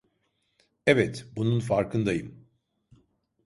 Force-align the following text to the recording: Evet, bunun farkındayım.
Evet, 0.87 1.25
bunun 1.35 1.59
farkındayım. 1.59 2.47